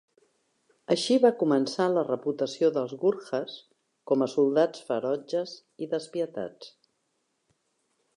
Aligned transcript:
Així 0.93 1.17
va 1.25 1.29
començar 1.41 1.85
la 1.97 2.03
reputació 2.07 2.69
dels 2.77 2.95
Gurkhas 3.03 3.57
com 4.13 4.25
a 4.27 4.29
soldats 4.37 4.87
ferotges 4.89 5.53
i 5.87 5.89
despietats. 5.93 6.73